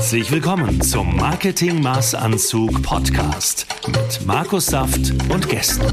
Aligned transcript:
Herzlich 0.00 0.32
willkommen 0.32 0.80
zum 0.80 1.14
Marketing 1.14 1.82
Maßanzug 1.82 2.82
Podcast 2.82 3.66
mit 3.86 4.26
Markus 4.26 4.64
Saft 4.64 5.12
und 5.30 5.46
Gästen. 5.46 5.92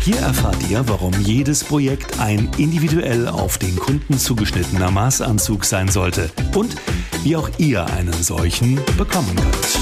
Hier 0.00 0.16
erfahrt 0.16 0.56
ihr, 0.70 0.88
warum 0.88 1.12
jedes 1.20 1.62
Projekt 1.62 2.18
ein 2.18 2.50
individuell 2.56 3.28
auf 3.28 3.58
den 3.58 3.76
Kunden 3.76 4.16
zugeschnittener 4.16 4.90
Maßanzug 4.90 5.66
sein 5.66 5.88
sollte 5.88 6.30
und 6.54 6.76
wie 7.24 7.36
auch 7.36 7.50
ihr 7.58 7.84
einen 7.88 8.14
solchen 8.14 8.76
bekommen 8.96 9.36
könnt. 9.36 9.78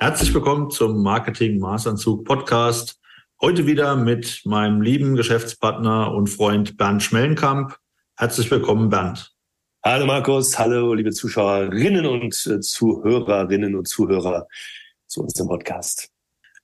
Herzlich 0.00 0.34
willkommen 0.34 0.72
zum 0.72 1.04
Marketing 1.04 1.60
Maßanzug 1.60 2.24
Podcast. 2.24 2.98
Heute 3.40 3.64
wieder 3.66 3.94
mit 3.94 4.42
meinem 4.44 4.82
lieben 4.82 5.14
Geschäftspartner 5.14 6.12
und 6.12 6.26
Freund 6.26 6.76
Bernd 6.76 7.04
Schmellenkamp. 7.04 7.78
Herzlich 8.22 8.52
willkommen, 8.52 8.88
Bernd. 8.88 9.32
Hallo 9.84 10.06
Markus, 10.06 10.56
hallo 10.56 10.94
liebe 10.94 11.10
Zuschauerinnen 11.10 12.06
und 12.06 12.46
äh, 12.46 12.60
Zuhörerinnen 12.60 13.74
und 13.74 13.88
Zuhörer 13.88 14.46
zu 15.08 15.22
unserem 15.22 15.48
Podcast. 15.48 16.08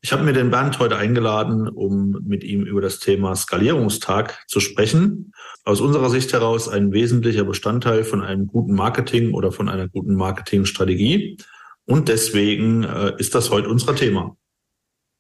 Ich 0.00 0.12
habe 0.12 0.22
mir 0.22 0.34
den 0.34 0.52
Bernd 0.52 0.78
heute 0.78 0.96
eingeladen, 0.96 1.66
um 1.68 2.16
mit 2.24 2.44
ihm 2.44 2.62
über 2.62 2.80
das 2.80 3.00
Thema 3.00 3.34
Skalierungstag 3.34 4.44
zu 4.46 4.60
sprechen. 4.60 5.32
Aus 5.64 5.80
unserer 5.80 6.10
Sicht 6.10 6.32
heraus 6.32 6.68
ein 6.68 6.92
wesentlicher 6.92 7.42
Bestandteil 7.42 8.04
von 8.04 8.22
einem 8.22 8.46
guten 8.46 8.74
Marketing 8.74 9.34
oder 9.34 9.50
von 9.50 9.68
einer 9.68 9.88
guten 9.88 10.14
Marketingstrategie. 10.14 11.38
Und 11.86 12.08
deswegen 12.08 12.84
äh, 12.84 13.14
ist 13.18 13.34
das 13.34 13.50
heute 13.50 13.68
unser 13.68 13.96
Thema. 13.96 14.36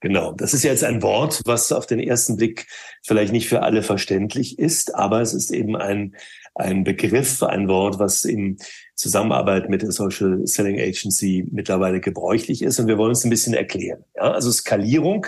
Genau, 0.00 0.32
das 0.32 0.54
ist 0.54 0.62
jetzt 0.62 0.84
ein 0.84 1.02
Wort, 1.02 1.42
was 1.44 1.72
auf 1.72 1.86
den 1.86 1.98
ersten 1.98 2.36
Blick 2.36 2.68
vielleicht 3.02 3.32
nicht 3.32 3.48
für 3.48 3.62
alle 3.62 3.82
verständlich 3.82 4.58
ist, 4.58 4.94
aber 4.94 5.20
es 5.20 5.34
ist 5.34 5.50
eben 5.50 5.76
ein, 5.76 6.14
ein 6.54 6.84
Begriff, 6.84 7.42
ein 7.42 7.66
Wort, 7.66 7.98
was 7.98 8.24
in 8.24 8.58
Zusammenarbeit 8.94 9.68
mit 9.68 9.82
der 9.82 9.90
Social 9.90 10.46
Selling 10.46 10.78
Agency 10.78 11.44
mittlerweile 11.50 12.00
gebräuchlich 12.00 12.62
ist. 12.62 12.78
Und 12.78 12.86
wir 12.86 12.96
wollen 12.96 13.12
es 13.12 13.24
ein 13.24 13.30
bisschen 13.30 13.54
erklären. 13.54 14.04
Ja, 14.14 14.32
also 14.32 14.52
Skalierung 14.52 15.26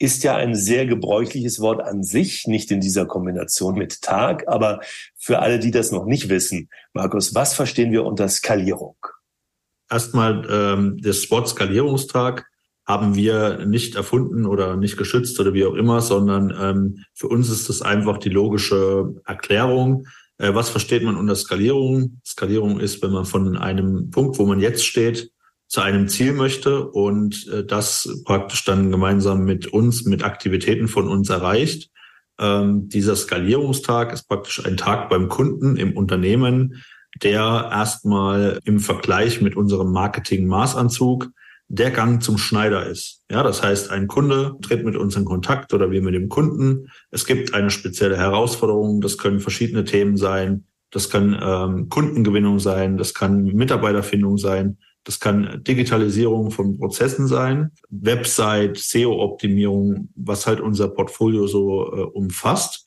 ist 0.00 0.24
ja 0.24 0.36
ein 0.36 0.54
sehr 0.54 0.86
gebräuchliches 0.86 1.60
Wort 1.60 1.80
an 1.80 2.02
sich, 2.02 2.46
nicht 2.46 2.70
in 2.72 2.80
dieser 2.80 3.06
Kombination 3.06 3.74
mit 3.74 4.02
Tag, 4.02 4.46
aber 4.48 4.80
für 5.16 5.40
alle, 5.40 5.58
die 5.58 5.70
das 5.70 5.92
noch 5.92 6.06
nicht 6.06 6.28
wissen, 6.28 6.70
Markus, 6.92 7.34
was 7.34 7.54
verstehen 7.54 7.92
wir 7.92 8.04
unter 8.04 8.28
Skalierung? 8.28 8.96
Erstmal 9.90 10.46
ähm, 10.50 10.98
das 11.02 11.30
Wort 11.30 11.48
Skalierungstag 11.48 12.47
haben 12.88 13.14
wir 13.14 13.66
nicht 13.66 13.96
erfunden 13.96 14.46
oder 14.46 14.76
nicht 14.76 14.96
geschützt 14.96 15.38
oder 15.38 15.52
wie 15.52 15.66
auch 15.66 15.74
immer, 15.74 16.00
sondern 16.00 16.54
ähm, 16.58 17.04
für 17.12 17.28
uns 17.28 17.50
ist 17.50 17.68
das 17.68 17.82
einfach 17.82 18.16
die 18.16 18.30
logische 18.30 19.14
Erklärung. 19.26 20.06
Äh, 20.38 20.54
was 20.54 20.70
versteht 20.70 21.02
man 21.02 21.16
unter 21.16 21.36
Skalierung? 21.36 22.20
Skalierung 22.24 22.80
ist, 22.80 23.02
wenn 23.02 23.12
man 23.12 23.26
von 23.26 23.58
einem 23.58 24.10
Punkt, 24.10 24.38
wo 24.38 24.46
man 24.46 24.58
jetzt 24.58 24.86
steht, 24.86 25.30
zu 25.66 25.82
einem 25.82 26.08
Ziel 26.08 26.32
möchte 26.32 26.88
und 26.88 27.46
äh, 27.48 27.62
das 27.62 28.22
praktisch 28.24 28.64
dann 28.64 28.90
gemeinsam 28.90 29.44
mit 29.44 29.66
uns, 29.66 30.06
mit 30.06 30.24
Aktivitäten 30.24 30.88
von 30.88 31.08
uns 31.08 31.28
erreicht. 31.28 31.90
Ähm, 32.40 32.88
dieser 32.88 33.16
Skalierungstag 33.16 34.14
ist 34.14 34.28
praktisch 34.28 34.64
ein 34.64 34.78
Tag 34.78 35.10
beim 35.10 35.28
Kunden 35.28 35.76
im 35.76 35.94
Unternehmen, 35.94 36.82
der 37.22 37.68
erstmal 37.70 38.60
im 38.64 38.80
Vergleich 38.80 39.42
mit 39.42 39.56
unserem 39.56 39.92
Marketing-Maßanzug 39.92 41.28
der 41.68 41.90
Gang 41.90 42.22
zum 42.22 42.38
Schneider 42.38 42.86
ist. 42.86 43.22
Ja, 43.30 43.42
das 43.42 43.62
heißt, 43.62 43.90
ein 43.90 44.08
Kunde 44.08 44.56
tritt 44.62 44.84
mit 44.84 44.96
uns 44.96 45.16
in 45.16 45.24
Kontakt 45.24 45.74
oder 45.74 45.90
wir 45.90 46.02
mit 46.02 46.14
dem 46.14 46.28
Kunden. 46.28 46.88
Es 47.10 47.26
gibt 47.26 47.54
eine 47.54 47.70
spezielle 47.70 48.16
Herausforderung. 48.16 49.00
Das 49.00 49.18
können 49.18 49.40
verschiedene 49.40 49.84
Themen 49.84 50.16
sein. 50.16 50.64
Das 50.90 51.10
kann 51.10 51.38
ähm, 51.40 51.88
Kundengewinnung 51.90 52.58
sein. 52.58 52.96
Das 52.96 53.12
kann 53.12 53.44
Mitarbeiterfindung 53.44 54.38
sein. 54.38 54.78
Das 55.04 55.20
kann 55.20 55.62
Digitalisierung 55.64 56.50
von 56.50 56.78
Prozessen 56.78 57.28
sein, 57.28 57.70
Website, 57.88 58.76
SEO-Optimierung, 58.76 60.10
was 60.14 60.46
halt 60.46 60.60
unser 60.60 60.88
Portfolio 60.88 61.46
so 61.46 61.94
äh, 61.94 62.00
umfasst. 62.02 62.86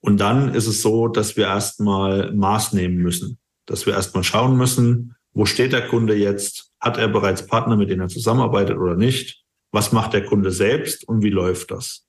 Und 0.00 0.20
dann 0.20 0.54
ist 0.54 0.66
es 0.66 0.82
so, 0.82 1.08
dass 1.08 1.36
wir 1.36 1.46
erstmal 1.46 2.32
Maß 2.34 2.72
nehmen 2.72 2.96
müssen, 2.96 3.38
dass 3.66 3.86
wir 3.86 3.94
erstmal 3.94 4.24
schauen 4.24 4.56
müssen, 4.58 5.14
wo 5.32 5.46
steht 5.46 5.72
der 5.72 5.86
Kunde 5.88 6.14
jetzt? 6.14 6.71
Hat 6.82 6.98
er 6.98 7.08
bereits 7.08 7.46
Partner, 7.46 7.76
mit 7.76 7.90
denen 7.90 8.02
er 8.02 8.08
zusammenarbeitet 8.08 8.76
oder 8.76 8.96
nicht? 8.96 9.44
Was 9.70 9.92
macht 9.92 10.12
der 10.12 10.24
Kunde 10.24 10.50
selbst 10.50 11.08
und 11.08 11.22
wie 11.22 11.30
läuft 11.30 11.70
das? 11.70 12.06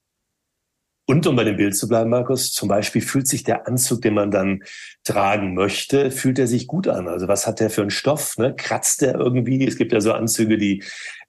Und 1.06 1.28
um 1.28 1.36
bei 1.36 1.44
dem 1.44 1.58
Bild 1.58 1.76
zu 1.76 1.90
bleiben, 1.90 2.10
Markus, 2.10 2.54
zum 2.54 2.70
Beispiel 2.70 3.02
fühlt 3.02 3.28
sich 3.28 3.44
der 3.44 3.68
Anzug, 3.68 4.02
den 4.02 4.14
man 4.14 4.32
dann 4.32 4.64
tragen 5.04 5.54
möchte, 5.54 6.12
fühlt 6.12 6.40
er 6.40 6.48
sich 6.48 6.66
gut 6.66 6.88
an? 6.88 7.10
Also 7.10 7.28
was 7.28 7.46
hat 7.46 7.60
der 7.60 7.70
für 7.70 7.82
einen 7.82 7.90
Stoff? 7.90 8.38
Ne? 8.38 8.56
Kratzt 8.56 9.02
der 9.02 9.16
irgendwie? 9.16 9.68
Es 9.68 9.76
gibt 9.76 9.92
ja 9.92 10.00
so 10.00 10.14
Anzüge, 10.14 10.58
die 10.58 10.82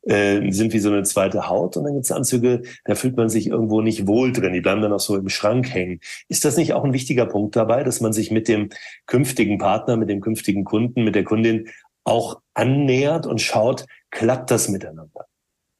äh, 0.03 0.50
sind 0.53 0.72
wie 0.72 0.78
so 0.78 0.91
eine 0.91 1.03
zweite 1.03 1.49
Haut. 1.49 1.76
Und 1.76 1.84
dann 1.84 1.94
gibt 1.94 2.05
es 2.05 2.12
Anzüge, 2.12 2.62
da 2.84 2.94
fühlt 2.94 3.16
man 3.16 3.28
sich 3.28 3.49
irgendwo 3.49 3.81
nicht 3.81 4.06
wohl 4.06 4.32
drin. 4.32 4.53
Die 4.53 4.61
bleiben 4.61 4.81
dann 4.81 4.93
auch 4.93 5.00
so 5.00 5.16
im 5.16 5.28
Schrank 5.28 5.75
hängen. 5.75 5.99
Ist 6.28 6.44
das 6.44 6.56
nicht 6.56 6.72
auch 6.72 6.84
ein 6.84 6.93
wichtiger 6.93 7.26
Punkt 7.26 7.56
dabei, 7.56 7.82
dass 7.82 8.00
man 8.00 8.12
sich 8.12 8.31
mit 8.31 8.47
dem 8.47 8.69
künftigen 9.06 9.59
Partner, 9.59 9.97
mit 9.97 10.09
dem 10.09 10.21
künftigen 10.21 10.65
Kunden, 10.65 11.03
mit 11.03 11.16
der 11.16 11.25
Kundin 11.25 11.69
auch 12.04 12.41
annähert 12.54 13.26
und 13.26 13.41
schaut, 13.41 13.87
klappt 14.10 14.50
das 14.50 14.69
miteinander? 14.69 15.26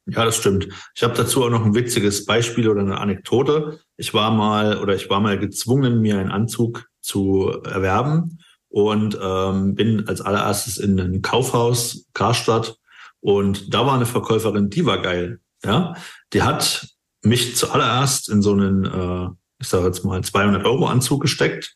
Ja, 0.07 0.23
das 0.23 0.37
stimmt. 0.37 0.67
Ich 0.93 1.03
habe 1.03 1.15
dazu 1.15 1.43
auch 1.43 1.49
noch 1.49 1.65
ein 1.65 1.73
witziges 1.73 2.25
Beispiel 2.25 2.69
oder 2.69 2.81
eine 2.81 2.99
Anekdote. 2.99 3.79
Ich 3.97 4.13
war 4.13 4.31
mal 4.31 4.77
oder 4.77 4.93
ich 4.93 5.09
war 5.09 5.19
mal 5.19 5.39
gezwungen, 5.39 6.01
mir 6.01 6.19
einen 6.19 6.31
Anzug 6.31 6.87
zu 7.01 7.49
erwerben 7.63 8.39
und 8.69 9.17
ähm, 9.21 9.73
bin 9.73 10.07
als 10.07 10.21
allererstes 10.21 10.77
in 10.77 10.99
ein 10.99 11.21
Kaufhaus 11.21 12.07
Karstadt 12.13 12.77
und 13.25 13.73
da 13.73 13.87
war 13.87 13.95
eine 13.95 14.05
Verkäuferin, 14.05 14.69
die 14.69 14.85
war 14.85 15.01
geil. 15.01 15.39
Ja, 15.63 15.95
die 16.33 16.43
hat 16.43 16.87
mich 17.23 17.55
zuallererst 17.55 18.29
in 18.29 18.43
so 18.43 18.53
einen, 18.53 18.85
äh, 18.85 19.29
ich 19.59 19.67
sage 19.67 19.87
jetzt 19.87 20.05
mal 20.05 20.23
200 20.23 20.63
Euro 20.63 20.85
Anzug 20.85 21.21
gesteckt. 21.21 21.75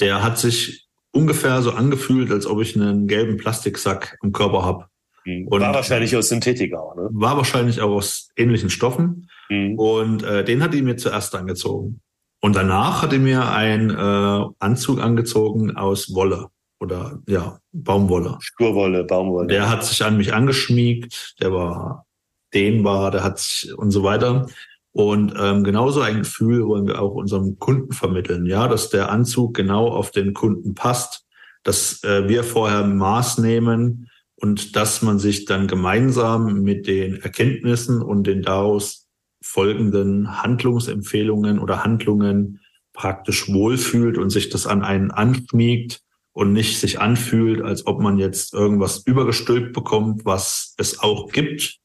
Der 0.00 0.24
hat 0.24 0.38
sich 0.38 0.88
ungefähr 1.12 1.62
so 1.62 1.72
angefühlt, 1.72 2.30
als 2.30 2.46
ob 2.46 2.60
ich 2.60 2.76
einen 2.76 3.06
gelben 3.06 3.36
Plastiksack 3.36 4.18
im 4.22 4.32
Körper 4.32 4.64
habe. 4.64 4.86
Mhm. 5.24 5.50
war 5.50 5.74
wahrscheinlich 5.74 6.16
aus 6.16 6.28
Synthetik 6.30 6.74
auch, 6.74 6.96
ne? 6.96 7.08
War 7.12 7.36
wahrscheinlich 7.36 7.80
auch 7.80 7.90
aus 7.90 8.30
ähnlichen 8.36 8.70
Stoffen. 8.70 9.28
Mhm. 9.50 9.78
Und 9.78 10.22
äh, 10.22 10.44
den 10.44 10.62
hat 10.62 10.72
die 10.72 10.82
mir 10.82 10.96
zuerst 10.96 11.34
angezogen. 11.34 12.00
Und 12.40 12.56
danach 12.56 13.02
hat 13.02 13.12
die 13.12 13.18
mir 13.18 13.50
einen 13.50 13.90
äh, 13.90 14.44
Anzug 14.58 15.00
angezogen 15.00 15.76
aus 15.76 16.14
Wolle 16.14 16.48
oder 16.80 17.20
ja, 17.26 17.58
Baumwolle. 17.72 18.38
Spurwolle, 18.40 19.04
Baumwolle. 19.04 19.48
Der 19.48 19.68
hat 19.68 19.84
sich 19.84 20.02
an 20.02 20.16
mich 20.16 20.32
angeschmiegt, 20.32 21.34
der 21.42 21.52
war 21.52 22.06
dehnbar, 22.54 23.10
der 23.10 23.22
hat 23.22 23.38
sich 23.38 23.76
und 23.76 23.90
so 23.90 24.02
weiter. 24.02 24.46
Und 24.92 25.34
ähm, 25.38 25.62
genauso 25.62 26.00
ein 26.00 26.18
Gefühl 26.18 26.66
wollen 26.66 26.86
wir 26.86 27.00
auch 27.00 27.14
unserem 27.14 27.58
Kunden 27.58 27.92
vermitteln, 27.92 28.46
ja, 28.46 28.66
dass 28.66 28.90
der 28.90 29.10
Anzug 29.10 29.54
genau 29.54 29.88
auf 29.88 30.10
den 30.10 30.34
Kunden 30.34 30.74
passt, 30.74 31.26
dass 31.62 32.02
äh, 32.02 32.28
wir 32.28 32.42
vorher 32.42 32.84
Maß 32.84 33.38
nehmen 33.38 34.10
und 34.36 34.74
dass 34.74 35.02
man 35.02 35.18
sich 35.18 35.44
dann 35.44 35.68
gemeinsam 35.68 36.62
mit 36.62 36.86
den 36.86 37.20
Erkenntnissen 37.20 38.02
und 38.02 38.26
den 38.26 38.42
daraus 38.42 39.06
folgenden 39.42 40.42
Handlungsempfehlungen 40.42 41.58
oder 41.58 41.84
Handlungen 41.84 42.60
praktisch 42.92 43.48
wohlfühlt 43.52 44.18
und 44.18 44.30
sich 44.30 44.48
das 44.48 44.66
an 44.66 44.82
einen 44.82 45.10
anschmiegt 45.10 46.00
und 46.32 46.52
nicht 46.52 46.78
sich 46.78 47.00
anfühlt, 47.00 47.62
als 47.62 47.86
ob 47.86 48.00
man 48.00 48.18
jetzt 48.18 48.54
irgendwas 48.54 49.02
übergestülpt 49.06 49.72
bekommt, 49.72 50.24
was 50.24 50.74
es 50.78 51.00
auch 51.00 51.30
gibt, 51.30 51.79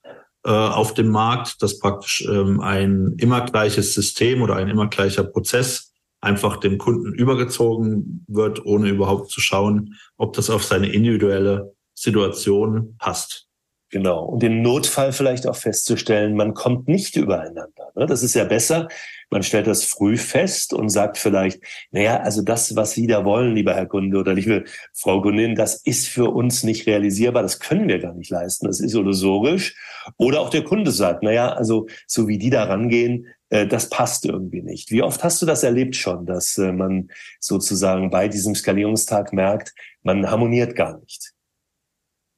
äh, 0.46 0.50
auf 0.50 0.94
dem 0.94 1.10
Markt, 1.10 1.62
dass 1.62 1.80
praktisch 1.80 2.24
ähm, 2.30 2.62
ein 2.62 3.16
immer 3.18 3.42
gleiches 3.42 3.94
System 3.94 4.42
oder 4.42 4.56
ein 4.56 4.70
immer 4.70 4.88
gleicher 4.88 5.24
Prozess 5.24 5.92
einfach 6.22 6.58
dem 6.58 6.78
Kunden 6.78 7.14
übergezogen 7.14 8.24
wird, 8.28 8.66
ohne 8.66 8.90
überhaupt 8.90 9.32
zu 9.32 9.42
schauen, 9.42 9.96
ob 10.18 10.34
das 10.34 10.50
auf 10.50 10.64
seine 10.64 10.90
individuelle 10.90 11.74
Situation 11.94 12.96
passt. 13.00 13.48
Genau. 13.90 14.26
Und 14.26 14.44
im 14.44 14.62
Notfall 14.62 15.14
vielleicht 15.14 15.48
auch 15.48 15.56
festzustellen, 15.56 16.36
man 16.36 16.54
kommt 16.54 16.88
nicht 16.88 17.16
übereinander. 17.16 17.92
Ne? 17.96 18.06
Das 18.06 18.24
ist 18.24 18.34
ja 18.34 18.44
besser. 18.44 18.88
Man 19.30 19.44
stellt 19.44 19.68
das 19.68 19.84
früh 19.84 20.18
fest 20.18 20.74
und 20.74 20.90
sagt 20.90 21.18
vielleicht, 21.18 21.62
naja, 21.92 22.20
also 22.20 22.42
das, 22.42 22.76
was 22.76 22.92
Sie 22.92 23.08
da 23.08 23.26
wollen, 23.26 23.56
lieber 23.56 23.74
Herr 23.74 23.86
Kunde 23.86 24.18
oder 24.18 24.34
liebe 24.34 24.66
Frau 24.94 25.22
Kundin, 25.22 25.56
das 25.56 25.76
ist 25.76 26.08
für 26.08 26.30
uns 26.32 26.64
nicht 26.64 26.88
realisierbar. 26.88 27.42
Das 27.42 27.60
können 27.60 27.88
wir 27.88 28.00
gar 28.00 28.14
nicht 28.14 28.30
leisten. 28.30 28.68
Das 28.68 28.80
ist 28.80 28.94
illusorisch. 28.94 29.76
Oder 30.18 30.42
auch 30.42 30.50
der 30.50 30.64
Kunde 30.64 30.92
sagt, 30.92 31.24
naja, 31.24 31.54
also 31.54 31.88
so 32.08 32.28
wie 32.28 32.38
die 32.38 32.50
da 32.50 32.64
rangehen, 32.64 33.28
äh, 33.50 33.68
das 33.68 33.90
passt 33.90 34.26
irgendwie 34.26 34.62
nicht. 34.62 34.92
Wie 34.92 35.04
oft 35.04 35.24
hast 35.24 35.42
du 35.42 35.46
das 35.46 35.64
erlebt 35.64 35.96
schon, 35.96 36.26
dass 36.26 36.58
äh, 36.58 36.72
man 36.72 37.10
sozusagen 37.40 38.10
bei 38.10 38.28
diesem 38.28 38.56
Skalierungstag 38.56 39.34
merkt, 39.34 39.74
man 40.04 40.30
harmoniert 40.30 40.76
gar 40.76 41.00
nicht? 41.00 41.34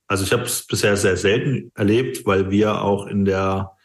Also 0.08 0.24
ich 0.24 0.32
habe 0.32 0.44
es 0.44 0.66
bisher 0.66 0.96
sehr 0.96 1.18
selten 1.18 1.72
erlebt, 1.76 2.26
weil 2.26 2.50
wir 2.50 2.82
auch 2.82 3.08
in 3.08 3.26
der 3.26 3.77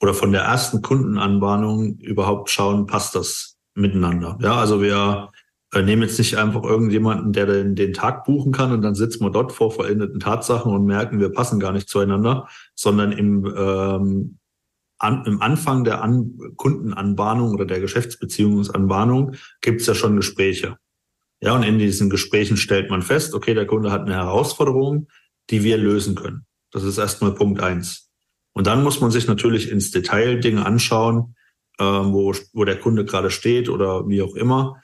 oder 0.00 0.14
von 0.14 0.32
der 0.32 0.42
ersten 0.42 0.82
Kundenanbahnung 0.82 1.98
überhaupt 1.98 2.50
schauen, 2.50 2.86
passt 2.86 3.14
das 3.14 3.58
miteinander. 3.74 4.38
Ja, 4.40 4.56
also 4.56 4.82
wir 4.82 5.30
äh, 5.72 5.82
nehmen 5.82 6.02
jetzt 6.02 6.18
nicht 6.18 6.36
einfach 6.36 6.64
irgendjemanden, 6.64 7.32
der 7.32 7.46
den, 7.46 7.74
den 7.74 7.92
Tag 7.92 8.24
buchen 8.24 8.52
kann 8.52 8.72
und 8.72 8.82
dann 8.82 8.94
sitzen 8.94 9.24
wir 9.24 9.30
dort 9.30 9.52
vor 9.52 9.70
vollendeten 9.70 10.18
Tatsachen 10.18 10.72
und 10.72 10.84
merken, 10.86 11.20
wir 11.20 11.30
passen 11.30 11.60
gar 11.60 11.72
nicht 11.72 11.88
zueinander, 11.88 12.48
sondern 12.74 13.12
im, 13.12 13.44
ähm, 13.56 14.38
an, 14.98 15.24
im 15.26 15.40
Anfang 15.40 15.84
der 15.84 16.02
An 16.02 16.38
Kundenanbahnung 16.56 17.52
oder 17.52 17.66
der 17.66 17.80
Geschäftsbeziehungsanbahnung 17.80 19.34
gibt 19.60 19.80
es 19.80 19.86
ja 19.86 19.94
schon 19.94 20.16
Gespräche. 20.16 20.76
Ja, 21.42 21.54
und 21.54 21.62
in 21.62 21.78
diesen 21.78 22.10
Gesprächen 22.10 22.56
stellt 22.58 22.90
man 22.90 23.02
fest, 23.02 23.34
okay, 23.34 23.54
der 23.54 23.66
Kunde 23.66 23.90
hat 23.90 24.02
eine 24.02 24.14
Herausforderung, 24.14 25.08
die 25.48 25.62
wir 25.62 25.78
lösen 25.78 26.14
können. 26.14 26.44
Das 26.70 26.82
ist 26.82 26.98
erstmal 26.98 27.32
Punkt 27.32 27.62
eins. 27.62 28.09
Und 28.52 28.66
dann 28.66 28.82
muss 28.82 29.00
man 29.00 29.10
sich 29.10 29.26
natürlich 29.26 29.70
ins 29.70 29.90
Detail 29.90 30.40
Dinge 30.40 30.66
anschauen, 30.66 31.34
äh, 31.78 31.84
wo, 31.84 32.34
wo 32.52 32.64
der 32.64 32.78
Kunde 32.78 33.04
gerade 33.04 33.30
steht 33.30 33.68
oder 33.68 34.08
wie 34.08 34.22
auch 34.22 34.34
immer 34.34 34.82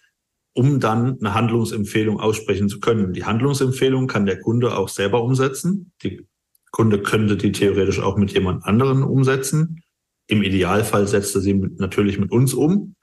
um 0.56 0.80
dann 0.80 1.18
eine 1.20 1.34
Handlungsempfehlung 1.34 2.18
aussprechen 2.18 2.70
zu 2.70 2.80
können. 2.80 3.12
Die 3.12 3.24
Handlungsempfehlung 3.24 4.06
kann 4.06 4.24
der 4.24 4.40
Kunde 4.40 4.76
auch 4.76 4.88
selber 4.88 5.22
umsetzen. 5.22 5.92
Die 6.02 6.26
Kunde 6.70 7.02
könnte 7.02 7.36
die 7.36 7.52
theoretisch 7.52 8.00
auch 8.00 8.16
mit 8.16 8.32
jemand 8.32 8.64
anderen 8.64 9.02
umsetzen. 9.02 9.82
Im 10.28 10.42
Idealfall 10.42 11.06
setzt 11.06 11.34
er 11.34 11.42
sie 11.42 11.52
mit, 11.52 11.78
natürlich 11.78 12.18
mit 12.18 12.32
uns 12.32 12.54
um. 12.54 12.94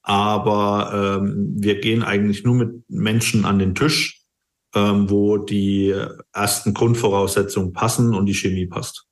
Aber 0.00 1.20
ähm, 1.22 1.52
wir 1.58 1.80
gehen 1.80 2.02
eigentlich 2.02 2.44
nur 2.44 2.54
mit 2.54 2.82
Menschen 2.88 3.44
an 3.44 3.58
den 3.58 3.74
Tisch, 3.74 4.22
ähm, 4.74 5.10
wo 5.10 5.36
die 5.36 5.94
ersten 6.32 6.72
Grundvoraussetzungen 6.72 7.74
passen 7.74 8.14
und 8.14 8.24
die 8.24 8.34
Chemie 8.34 8.66
passt. 8.66 9.06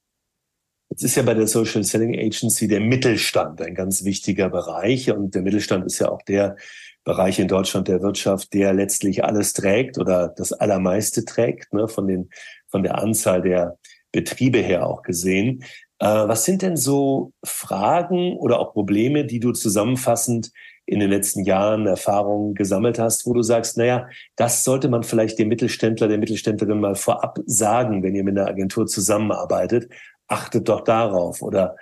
Jetzt 0.90 1.04
ist 1.04 1.14
ja 1.14 1.22
bei 1.22 1.34
der 1.34 1.46
Social 1.46 1.84
Selling 1.84 2.18
Agency 2.18 2.66
der 2.66 2.80
Mittelstand 2.80 3.62
ein 3.62 3.76
ganz 3.76 4.04
wichtiger 4.04 4.50
Bereich 4.50 5.10
und 5.12 5.36
der 5.36 5.42
Mittelstand 5.42 5.86
ist 5.86 6.00
ja 6.00 6.10
auch 6.10 6.22
der 6.22 6.56
Bereich 7.04 7.38
in 7.38 7.46
Deutschland 7.46 7.86
der 7.86 8.02
Wirtschaft, 8.02 8.52
der 8.52 8.74
letztlich 8.74 9.24
alles 9.24 9.52
trägt 9.52 9.98
oder 9.98 10.28
das 10.36 10.52
Allermeiste 10.52 11.24
trägt, 11.24 11.72
ne, 11.72 11.86
von, 11.86 12.08
den, 12.08 12.30
von 12.68 12.82
der 12.82 12.98
Anzahl 12.98 13.40
der 13.40 13.78
Betriebe 14.10 14.58
her 14.58 14.84
auch 14.84 15.02
gesehen. 15.02 15.62
Äh, 16.00 16.06
was 16.06 16.44
sind 16.44 16.62
denn 16.62 16.76
so 16.76 17.32
Fragen 17.44 18.36
oder 18.36 18.58
auch 18.58 18.72
Probleme, 18.72 19.24
die 19.24 19.38
du 19.38 19.52
zusammenfassend 19.52 20.50
in 20.86 20.98
den 20.98 21.10
letzten 21.10 21.44
Jahren 21.44 21.86
Erfahrungen 21.86 22.54
gesammelt 22.54 22.98
hast, 22.98 23.24
wo 23.24 23.32
du 23.32 23.42
sagst, 23.42 23.76
naja, 23.76 24.08
das 24.34 24.64
sollte 24.64 24.88
man 24.88 25.04
vielleicht 25.04 25.38
dem 25.38 25.46
Mittelständler, 25.46 26.08
der 26.08 26.18
Mittelständlerin 26.18 26.80
mal 26.80 26.96
vorab 26.96 27.38
sagen, 27.46 28.02
wenn 28.02 28.16
ihr 28.16 28.24
mit 28.24 28.36
einer 28.36 28.48
Agentur 28.48 28.88
zusammenarbeitet, 28.88 29.88
achtet 30.30 30.68
doch 30.68 30.82
darauf 30.82 31.42
oder 31.42 31.76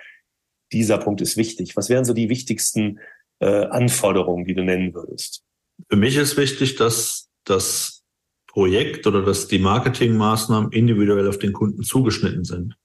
dieser 0.71 0.97
Punkt 0.97 1.21
ist 1.21 1.37
wichtig. 1.37 1.75
Was 1.75 1.89
wären 1.89 2.05
so 2.05 2.13
die 2.13 2.29
wichtigsten 2.29 2.99
äh, 3.39 3.65
Anforderungen, 3.65 4.45
die 4.45 4.53
du 4.53 4.63
nennen 4.63 4.93
würdest? 4.93 5.43
Für 5.89 5.95
mich 5.95 6.17
ist 6.17 6.37
wichtig, 6.37 6.75
dass 6.75 7.29
das 7.45 8.03
Projekt 8.47 9.07
oder 9.07 9.23
dass 9.23 9.47
die 9.47 9.59
Marketingmaßnahmen 9.59 10.71
individuell 10.71 11.27
auf 11.27 11.39
den 11.39 11.53
Kunden 11.53 11.83
zugeschnitten 11.83 12.43
sind. 12.43 12.75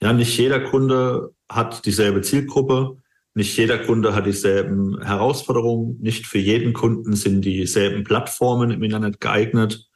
Ja, 0.00 0.12
nicht 0.12 0.36
jeder 0.38 0.60
Kunde 0.60 1.34
hat 1.48 1.84
dieselbe 1.86 2.20
Zielgruppe, 2.20 2.98
nicht 3.34 3.56
jeder 3.56 3.78
Kunde 3.78 4.14
hat 4.14 4.26
dieselben 4.26 5.02
Herausforderungen, 5.02 5.98
nicht 6.00 6.26
für 6.26 6.38
jeden 6.38 6.72
Kunden 6.72 7.14
sind 7.16 7.44
dieselben 7.44 8.04
Plattformen 8.04 8.70
im 8.70 8.82
Internet 8.82 9.20
geeignet. 9.20 9.87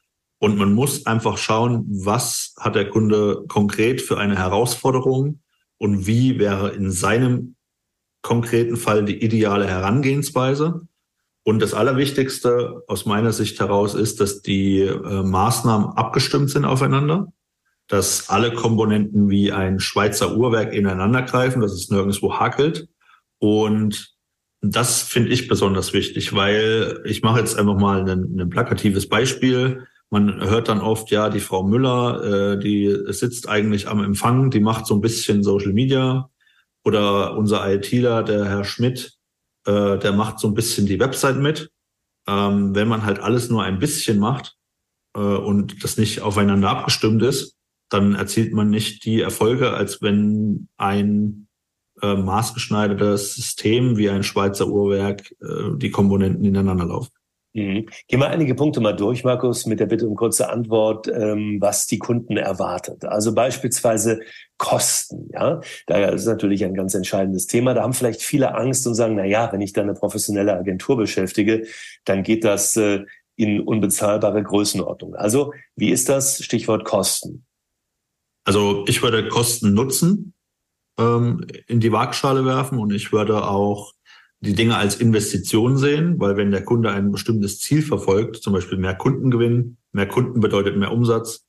Und 0.43 0.57
man 0.57 0.73
muss 0.73 1.05
einfach 1.05 1.37
schauen, 1.37 1.85
was 1.87 2.53
hat 2.59 2.75
der 2.75 2.89
Kunde 2.89 3.45
konkret 3.47 4.01
für 4.01 4.17
eine 4.17 4.37
Herausforderung 4.37 5.39
und 5.77 6.05
wie 6.05 6.37
wäre 6.37 6.71
in 6.71 6.91
seinem 6.91 7.55
konkreten 8.23 8.75
Fall 8.75 9.05
die 9.05 9.23
ideale 9.23 9.65
Herangehensweise. 9.65 10.81
Und 11.43 11.61
das 11.61 11.73
Allerwichtigste 11.73 12.83
aus 12.89 13.05
meiner 13.05 13.31
Sicht 13.31 13.57
heraus 13.61 13.95
ist, 13.95 14.19
dass 14.19 14.41
die 14.41 14.81
äh, 14.81 15.23
Maßnahmen 15.23 15.91
abgestimmt 15.95 16.49
sind 16.49 16.65
aufeinander, 16.65 17.31
dass 17.87 18.29
alle 18.29 18.53
Komponenten 18.53 19.29
wie 19.29 19.53
ein 19.53 19.79
Schweizer 19.79 20.35
Uhrwerk 20.35 20.73
ineinander 20.73 21.21
greifen, 21.21 21.61
dass 21.61 21.71
es 21.71 21.89
nirgendwo 21.89 22.37
hakelt. 22.37 22.89
Und 23.39 24.13
das 24.59 25.03
finde 25.03 25.29
ich 25.29 25.47
besonders 25.47 25.93
wichtig, 25.93 26.35
weil 26.35 27.01
ich 27.05 27.21
mache 27.21 27.39
jetzt 27.39 27.57
einfach 27.57 27.77
mal 27.77 28.01
ein, 28.01 28.41
ein 28.41 28.49
plakatives 28.49 29.07
Beispiel. 29.07 29.87
Man 30.13 30.47
hört 30.47 30.67
dann 30.67 30.79
oft, 30.79 31.09
ja, 31.09 31.27
die 31.27 31.39
Frau 31.39 31.63
Müller, 31.63 32.53
äh, 32.53 32.59
die 32.59 32.95
sitzt 33.07 33.49
eigentlich 33.49 33.87
am 33.87 34.03
Empfang, 34.03 34.51
die 34.51 34.59
macht 34.59 34.85
so 34.85 34.93
ein 34.93 35.01
bisschen 35.01 35.41
Social 35.41 35.73
Media 35.73 36.29
oder 36.85 37.35
unser 37.35 37.67
ITler, 37.67 38.21
der 38.21 38.45
Herr 38.45 38.63
Schmidt, 38.63 39.17
äh, 39.65 39.97
der 39.97 40.13
macht 40.13 40.37
so 40.37 40.47
ein 40.49 40.53
bisschen 40.53 40.85
die 40.85 40.99
Website 40.99 41.37
mit. 41.37 41.71
Ähm, 42.27 42.75
wenn 42.75 42.87
man 42.87 43.03
halt 43.03 43.17
alles 43.17 43.49
nur 43.49 43.63
ein 43.63 43.79
bisschen 43.79 44.19
macht 44.19 44.55
äh, 45.15 45.19
und 45.19 45.83
das 45.83 45.97
nicht 45.97 46.21
aufeinander 46.21 46.69
abgestimmt 46.69 47.23
ist, 47.23 47.57
dann 47.89 48.13
erzielt 48.13 48.53
man 48.53 48.69
nicht 48.69 49.05
die 49.05 49.19
Erfolge, 49.19 49.71
als 49.71 49.99
wenn 50.03 50.67
ein 50.77 51.47
äh, 52.03 52.13
maßgeschneidertes 52.13 53.33
System 53.33 53.97
wie 53.97 54.11
ein 54.11 54.21
Schweizer 54.21 54.67
Uhrwerk 54.67 55.31
äh, 55.41 55.75
die 55.75 55.89
Komponenten 55.89 56.45
ineinander 56.45 56.85
laufen. 56.85 57.09
Mhm. 57.53 57.87
Gehen 58.07 58.19
wir 58.19 58.29
einige 58.29 58.55
Punkte 58.55 58.81
mal 58.81 58.93
durch, 58.93 59.23
Markus, 59.23 59.67
mit 59.67 59.79
der 59.79 59.85
Bitte 59.85 60.07
um 60.07 60.15
kurze 60.15 60.49
Antwort, 60.49 61.07
ähm, 61.07 61.57
was 61.59 61.85
die 61.85 61.99
Kunden 61.99 62.35
erwartet. 62.35 63.05
Also 63.05 63.33
beispielsweise 63.33 64.21
Kosten, 64.57 65.29
ja. 65.31 65.61
Da 65.85 66.09
ist 66.09 66.25
natürlich 66.25 66.65
ein 66.65 66.73
ganz 66.73 66.95
entscheidendes 66.95 67.45
Thema. 67.45 67.75
Da 67.75 67.83
haben 67.83 67.93
vielleicht 67.93 68.23
viele 68.23 68.55
Angst 68.55 68.87
und 68.87 68.95
sagen, 68.95 69.15
na 69.15 69.25
ja, 69.25 69.51
wenn 69.51 69.61
ich 69.61 69.73
da 69.73 69.81
eine 69.81 69.93
professionelle 69.93 70.55
Agentur 70.55 70.97
beschäftige, 70.97 71.67
dann 72.05 72.23
geht 72.23 72.43
das 72.43 72.75
äh, 72.75 73.05
in 73.35 73.61
unbezahlbare 73.61 74.41
Größenordnung. 74.41 75.15
Also, 75.15 75.53
wie 75.75 75.89
ist 75.89 76.09
das? 76.09 76.43
Stichwort 76.43 76.85
Kosten. 76.85 77.45
Also, 78.45 78.83
ich 78.87 79.01
würde 79.03 79.27
Kosten 79.27 79.73
nutzen, 79.73 80.33
ähm, 80.97 81.45
in 81.67 81.79
die 81.79 81.91
Waagschale 81.91 82.45
werfen 82.45 82.79
und 82.79 82.93
ich 82.93 83.11
würde 83.11 83.47
auch 83.47 83.93
die 84.43 84.55
Dinge 84.55 84.75
als 84.75 84.97
Investition 84.97 85.77
sehen, 85.77 86.19
weil 86.19 86.35
wenn 86.35 86.51
der 86.51 86.65
Kunde 86.65 86.91
ein 86.91 87.11
bestimmtes 87.11 87.59
Ziel 87.59 87.81
verfolgt, 87.81 88.35
zum 88.37 88.51
Beispiel 88.51 88.77
mehr 88.77 88.95
Kunden 88.95 89.31
gewinnen, 89.31 89.77
mehr 89.93 90.07
Kunden 90.07 90.41
bedeutet 90.41 90.75
mehr 90.75 90.91
Umsatz. 90.91 91.45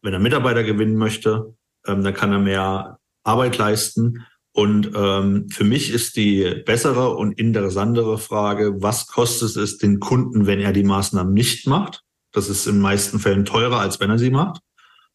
Wenn 0.00 0.14
er 0.14 0.20
Mitarbeiter 0.20 0.64
gewinnen 0.64 0.96
möchte, 0.96 1.54
ähm, 1.86 2.02
dann 2.02 2.14
kann 2.14 2.32
er 2.32 2.38
mehr 2.38 2.98
Arbeit 3.24 3.58
leisten. 3.58 4.24
Und 4.52 4.90
ähm, 4.94 5.50
für 5.50 5.64
mich 5.64 5.92
ist 5.92 6.16
die 6.16 6.62
bessere 6.64 7.14
und 7.14 7.38
interessantere 7.38 8.16
Frage, 8.16 8.82
was 8.82 9.06
kostet 9.06 9.56
es 9.56 9.76
den 9.76 10.00
Kunden, 10.00 10.46
wenn 10.46 10.60
er 10.60 10.72
die 10.72 10.82
Maßnahmen 10.82 11.34
nicht 11.34 11.66
macht? 11.66 12.04
Das 12.32 12.48
ist 12.48 12.66
in 12.66 12.80
meisten 12.80 13.18
Fällen 13.18 13.44
teurer, 13.44 13.80
als 13.80 14.00
wenn 14.00 14.08
er 14.08 14.18
sie 14.18 14.30
macht. 14.30 14.62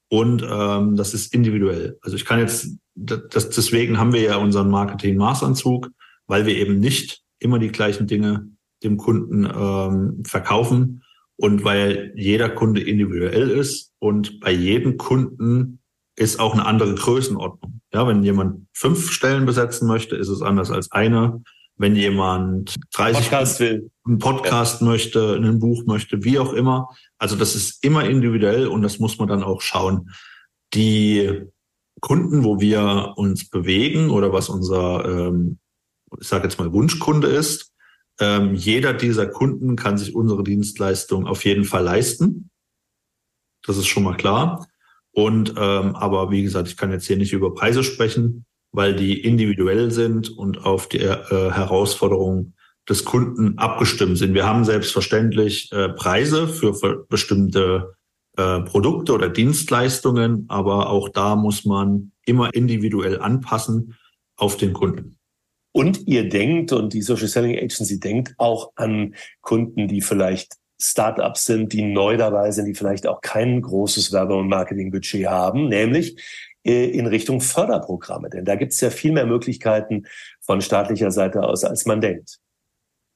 Und 0.09 0.45
ähm, 0.47 0.95
das 0.95 1.15
ist 1.15 1.33
individuell. 1.33 1.97
Also 2.01 2.15
ich 2.17 2.25
kann 2.25 2.39
jetzt, 2.39 2.67
das, 2.93 3.49
deswegen 3.49 3.97
haben 3.97 4.13
wir 4.13 4.21
ja 4.21 4.37
unseren 4.37 4.69
Marketing-Maßanzug 4.69 5.89
weil 6.27 6.45
wir 6.45 6.55
eben 6.55 6.79
nicht 6.79 7.21
immer 7.39 7.59
die 7.59 7.71
gleichen 7.71 8.07
Dinge 8.07 8.49
dem 8.83 8.97
Kunden 8.97 9.45
ähm, 9.45 10.23
verkaufen 10.25 11.03
und 11.37 11.63
weil 11.63 12.13
jeder 12.15 12.49
Kunde 12.49 12.81
individuell 12.81 13.49
ist 13.49 13.91
und 13.99 14.39
bei 14.39 14.51
jedem 14.51 14.97
Kunden 14.97 15.79
ist 16.15 16.39
auch 16.39 16.53
eine 16.53 16.65
andere 16.65 16.95
Größenordnung. 16.95 17.81
Ja, 17.93 18.07
wenn 18.07 18.23
jemand 18.23 18.67
fünf 18.73 19.11
Stellen 19.11 19.45
besetzen 19.45 19.87
möchte, 19.87 20.15
ist 20.15 20.29
es 20.29 20.41
anders 20.41 20.71
als 20.71 20.91
eine. 20.91 21.43
Wenn 21.77 21.97
jemand 21.97 22.75
30 22.93 23.25
Podcast 23.25 23.59
will. 23.59 23.91
einen 24.05 24.19
Podcast 24.19 24.79
ja. 24.79 24.87
möchte, 24.87 25.35
ein 25.35 25.59
Buch 25.59 25.83
möchte, 25.85 26.23
wie 26.23 26.39
auch 26.39 26.53
immer. 26.53 26.87
Also 27.17 27.35
das 27.35 27.53
ist 27.53 27.83
immer 27.83 28.05
individuell 28.05 28.67
und 28.67 28.81
das 28.81 28.99
muss 28.99 29.17
man 29.17 29.27
dann 29.27 29.43
auch 29.43 29.61
schauen. 29.61 30.11
Die 30.73 31.41
Kunden, 31.99 32.45
wo 32.45 32.61
wir 32.61 33.13
uns 33.17 33.49
bewegen 33.49 34.09
oder 34.09 34.31
was 34.31 34.47
unser 34.47 35.03
ähm, 35.05 35.59
ich 36.19 36.27
sage 36.27 36.43
jetzt 36.43 36.59
mal, 36.59 36.71
Wunschkunde 36.71 37.27
ist. 37.27 37.73
Ähm, 38.19 38.55
jeder 38.55 38.93
dieser 38.93 39.27
Kunden 39.27 39.75
kann 39.75 39.97
sich 39.97 40.15
unsere 40.15 40.43
Dienstleistung 40.43 41.27
auf 41.27 41.43
jeden 41.43 41.65
Fall 41.65 41.83
leisten. 41.83 42.49
Das 43.65 43.77
ist 43.77 43.87
schon 43.87 44.03
mal 44.03 44.15
klar. 44.15 44.67
Und 45.11 45.51
ähm, 45.57 45.95
aber 45.95 46.31
wie 46.31 46.43
gesagt, 46.43 46.67
ich 46.67 46.77
kann 46.77 46.91
jetzt 46.91 47.07
hier 47.07 47.17
nicht 47.17 47.33
über 47.33 47.53
Preise 47.53 47.83
sprechen, 47.83 48.45
weil 48.71 48.95
die 48.95 49.21
individuell 49.21 49.91
sind 49.91 50.29
und 50.29 50.65
auf 50.65 50.87
die 50.89 50.99
äh, 50.99 51.51
Herausforderungen 51.51 52.55
des 52.87 53.05
Kunden 53.05 53.57
abgestimmt 53.57 54.17
sind. 54.17 54.33
Wir 54.33 54.45
haben 54.45 54.63
selbstverständlich 54.63 55.71
äh, 55.71 55.89
Preise 55.89 56.47
für, 56.47 56.73
für 56.73 57.05
bestimmte 57.07 57.95
äh, 58.37 58.59
Produkte 58.61 59.13
oder 59.13 59.29
Dienstleistungen, 59.29 60.45
aber 60.49 60.89
auch 60.89 61.09
da 61.09 61.35
muss 61.35 61.65
man 61.65 62.11
immer 62.25 62.53
individuell 62.53 63.19
anpassen 63.19 63.95
auf 64.35 64.57
den 64.57 64.73
Kunden. 64.73 65.17
Und 65.75 66.07
ihr 66.07 66.29
denkt 66.29 66.71
und 66.71 66.93
die 66.93 67.01
Social 67.01 67.27
Selling 67.27 67.57
Agency 67.57 67.99
denkt 67.99 68.33
auch 68.37 68.71
an 68.77 69.13
Kunden, 69.41 69.89
die 69.89 69.99
vielleicht 69.99 70.53
Startups 70.81 71.43
sind, 71.43 71.73
die 71.73 71.81
neu 71.81 72.15
dabei 72.15 72.51
sind, 72.51 72.67
die 72.67 72.75
vielleicht 72.75 73.05
auch 73.05 73.19
kein 73.19 73.61
großes 73.61 74.13
Werbe- 74.13 74.37
und 74.37 74.47
Marketingbudget 74.47 75.27
haben, 75.27 75.67
nämlich 75.67 76.15
äh, 76.63 76.85
in 76.91 77.07
Richtung 77.07 77.41
Förderprogramme. 77.41 78.29
Denn 78.29 78.45
da 78.45 78.55
gibt 78.55 78.71
es 78.71 78.79
ja 78.79 78.89
viel 78.89 79.11
mehr 79.11 79.25
Möglichkeiten 79.25 80.05
von 80.39 80.61
staatlicher 80.61 81.11
Seite 81.11 81.43
aus, 81.43 81.65
als 81.65 81.85
man 81.85 81.99
denkt. 81.99 82.39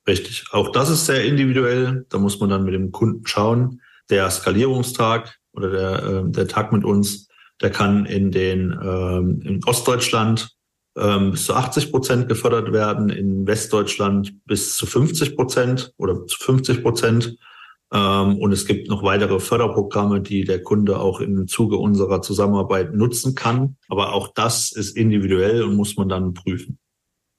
Richtig. 0.06 0.44
Auch 0.51 0.74
das 0.74 0.89
ist 0.89 1.06
sehr 1.06 1.24
individuell. 1.24 2.06
Da 2.10 2.18
muss 2.18 2.42
man 2.42 2.50
dann 2.50 2.66
mit 2.66 2.74
dem 2.74 2.92
Kunden 2.92 3.25
schauen. 3.25 3.82
Der 4.10 4.30
Skalierungstag 4.30 5.39
oder 5.54 5.70
der, 5.70 6.04
äh, 6.04 6.30
der 6.30 6.50
Tag 6.50 6.74
mit 6.74 6.84
uns, 6.84 7.30
der 7.62 7.70
kann 7.70 8.06
in 8.06 8.32
den 8.32 8.78
ähm, 8.84 9.42
in 9.46 9.63
Ostdeutschland 9.63 10.59
ähm, 11.00 11.32
bis 11.32 11.46
zu 11.46 11.53
80 11.53 11.91
Prozent 11.91 12.27
gefördert 12.27 12.72
werden, 12.72 13.10
in 13.10 13.48
Westdeutschland 13.48 14.34
bis 14.46 14.75
zu 14.75 14.86
50 14.86 15.36
Prozent 15.36 15.94
oder 15.98 16.25
zu 16.27 16.38
50 16.39 16.84
Prozent. 16.84 17.38
Ähm, 17.91 18.38
und 18.38 18.51
es 18.51 18.65
gibt 18.65 18.89
noch 18.89 19.03
weitere 19.03 19.39
Förderprogramme, 19.39 20.22
die 20.22 20.44
der 20.44 20.62
Kunde 20.62 21.00
auch 21.00 21.22
im 21.22 21.48
Zuge 21.48 21.77
unserer 21.77 22.22
Zusammenarbeit 22.22 22.94
nutzen 22.94 23.36
kann. 23.36 23.77
Aber 23.88 24.13
auch 24.13 24.27
das 24.34 24.72
ist 24.72 24.96
individuell 24.96 25.63
und 25.63 25.75
muss 25.75 25.96
man 25.98 26.10
dann 26.10 26.34
prüfen. 26.34 26.77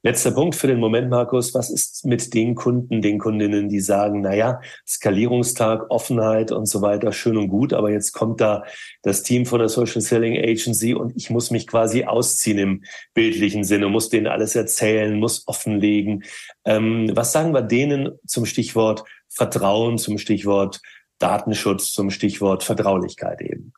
Letzter 0.03 0.31
Punkt 0.31 0.55
für 0.55 0.65
den 0.65 0.79
Moment, 0.79 1.11
Markus. 1.11 1.53
Was 1.53 1.69
ist 1.69 2.05
mit 2.05 2.33
den 2.33 2.55
Kunden, 2.55 3.03
den 3.03 3.19
Kundinnen, 3.19 3.69
die 3.69 3.79
sagen, 3.79 4.21
na 4.21 4.33
ja, 4.33 4.59
Skalierungstag, 4.87 5.91
Offenheit 5.91 6.51
und 6.51 6.65
so 6.65 6.81
weiter, 6.81 7.11
schön 7.11 7.37
und 7.37 7.49
gut, 7.49 7.71
aber 7.71 7.91
jetzt 7.91 8.11
kommt 8.11 8.41
da 8.41 8.63
das 9.03 9.21
Team 9.21 9.45
von 9.45 9.59
der 9.59 9.69
Social 9.69 10.01
Selling 10.01 10.37
Agency 10.37 10.95
und 10.95 11.15
ich 11.15 11.29
muss 11.29 11.51
mich 11.51 11.67
quasi 11.67 12.05
ausziehen 12.05 12.57
im 12.57 12.83
bildlichen 13.13 13.63
Sinne, 13.63 13.89
muss 13.89 14.09
denen 14.09 14.25
alles 14.25 14.55
erzählen, 14.55 15.19
muss 15.19 15.47
offenlegen. 15.47 16.23
Ähm, 16.65 17.11
was 17.13 17.31
sagen 17.31 17.53
wir 17.53 17.61
denen 17.61 18.09
zum 18.25 18.47
Stichwort 18.47 19.03
Vertrauen, 19.29 19.99
zum 19.99 20.17
Stichwort 20.17 20.81
Datenschutz, 21.19 21.91
zum 21.91 22.09
Stichwort 22.09 22.63
Vertraulichkeit 22.63 23.39
eben? 23.41 23.73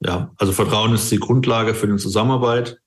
Ja, 0.00 0.32
also 0.36 0.52
Vertrauen 0.52 0.94
ist 0.94 1.10
die 1.10 1.18
Grundlage 1.18 1.74
für 1.74 1.88
die 1.88 1.96
Zusammenarbeit. 1.96 2.78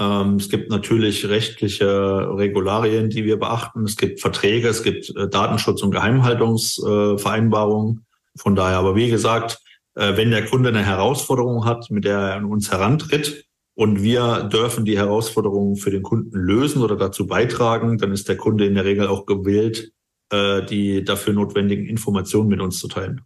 Ähm, 0.00 0.36
es 0.36 0.48
gibt 0.48 0.70
natürlich 0.70 1.28
rechtliche 1.28 2.28
Regularien, 2.36 3.10
die 3.10 3.24
wir 3.24 3.38
beachten. 3.38 3.84
Es 3.84 3.96
gibt 3.96 4.20
Verträge, 4.20 4.66
es 4.68 4.82
gibt 4.82 5.10
äh, 5.10 5.28
Datenschutz- 5.28 5.82
und 5.82 5.92
Geheimhaltungsvereinbarungen. 5.92 7.98
Äh, 7.98 8.38
Von 8.38 8.56
daher, 8.56 8.78
aber 8.78 8.96
wie 8.96 9.08
gesagt, 9.08 9.60
äh, 9.94 10.16
wenn 10.16 10.32
der 10.32 10.46
Kunde 10.46 10.70
eine 10.70 10.84
Herausforderung 10.84 11.64
hat, 11.64 11.88
mit 11.90 12.04
der 12.04 12.18
er 12.18 12.34
an 12.34 12.46
uns 12.46 12.72
herantritt 12.72 13.44
und 13.74 14.02
wir 14.02 14.48
dürfen 14.52 14.84
die 14.84 14.98
Herausforderungen 14.98 15.76
für 15.76 15.92
den 15.92 16.02
Kunden 16.02 16.36
lösen 16.36 16.82
oder 16.82 16.96
dazu 16.96 17.28
beitragen, 17.28 17.98
dann 17.98 18.10
ist 18.12 18.28
der 18.28 18.36
Kunde 18.36 18.66
in 18.66 18.74
der 18.74 18.84
Regel 18.84 19.06
auch 19.06 19.26
gewillt, 19.26 19.92
die 20.32 21.04
dafür 21.04 21.32
notwendigen 21.32 21.86
Informationen 21.86 22.48
mit 22.48 22.60
uns 22.60 22.78
zu 22.78 22.88
teilen. 22.88 23.20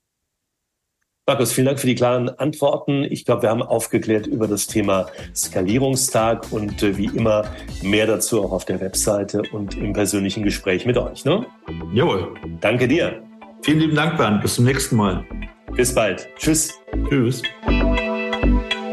Markus, 1.28 1.52
vielen 1.52 1.66
Dank 1.66 1.78
für 1.78 1.86
die 1.86 1.94
klaren 1.94 2.30
Antworten. 2.38 3.04
Ich 3.04 3.26
glaube, 3.26 3.42
wir 3.42 3.50
haben 3.50 3.60
aufgeklärt 3.60 4.26
über 4.26 4.48
das 4.48 4.66
Thema 4.66 5.08
Skalierungstag 5.36 6.50
und 6.52 6.82
äh, 6.82 6.96
wie 6.96 7.04
immer 7.04 7.44
mehr 7.82 8.06
dazu 8.06 8.42
auch 8.42 8.50
auf 8.50 8.64
der 8.64 8.80
Webseite 8.80 9.42
und 9.52 9.76
im 9.76 9.92
persönlichen 9.92 10.42
Gespräch 10.42 10.86
mit 10.86 10.96
euch. 10.96 11.26
Ne? 11.26 11.44
Jawohl. 11.92 12.32
Danke 12.62 12.88
dir. 12.88 13.22
Vielen 13.60 13.80
lieben 13.80 13.94
Dank, 13.94 14.16
Bernd. 14.16 14.40
Bis 14.40 14.54
zum 14.54 14.64
nächsten 14.64 14.96
Mal. 14.96 15.22
Bis 15.76 15.94
bald. 15.94 16.26
Tschüss. 16.38 16.72
Tschüss. 17.10 17.42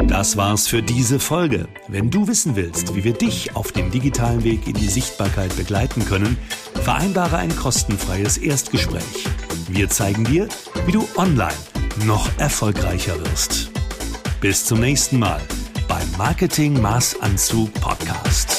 Das 0.06 0.36
war's 0.36 0.68
für 0.68 0.82
diese 0.82 1.22
Folge. 1.22 1.70
Wenn 1.88 2.12
du 2.12 2.28
wissen 2.28 2.58
willst, 2.58 2.98
wie 2.98 3.06
wir 3.06 3.14
dich 3.14 3.56
auf 3.56 3.72
dem 3.72 3.92
digitalen 3.92 4.44
Weg 4.44 4.68
in 4.68 4.74
die 4.74 4.90
Sichtbarkeit 4.90 5.56
begleiten 5.56 6.04
können, 6.04 6.38
vereinbare 6.84 7.38
ein 7.38 7.56
kostenfreies 7.56 8.38
Erstgespräch. 8.38 9.26
Wir 9.70 9.88
zeigen 9.88 10.26
dir, 10.26 10.50
wie 10.86 10.92
du 10.92 11.08
online 11.16 11.56
noch 12.04 12.30
erfolgreicher 12.38 13.20
wirst. 13.26 13.72
Bis 14.42 14.66
zum 14.66 14.80
nächsten 14.80 15.20
Mal 15.20 15.42
beim 15.88 16.12
Marketing 16.18 16.82
Maßanzug 16.82 17.74
Podcast. 17.76 18.55